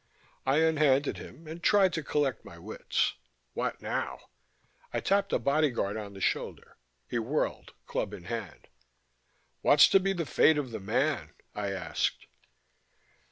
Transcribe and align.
I 0.47 0.57
unhanded 0.61 1.17
him 1.17 1.45
and 1.45 1.61
tried 1.61 1.93
to 1.93 2.01
collect 2.01 2.43
my 2.43 2.57
wits. 2.57 3.13
What 3.53 3.83
now? 3.83 4.29
I 4.91 4.99
tapped 4.99 5.31
a 5.31 5.37
bodyguard 5.37 5.95
on 5.95 6.13
the 6.15 6.19
shoulder. 6.21 6.77
He 7.07 7.19
whirled, 7.19 7.73
club 7.85 8.11
in 8.11 8.23
hand. 8.23 8.67
"What's 9.61 9.87
to 9.89 9.99
be 9.99 10.13
the 10.13 10.25
fate 10.25 10.57
of 10.57 10.71
the 10.71 10.79
man?" 10.79 11.35
I 11.53 11.69
asked. 11.69 12.25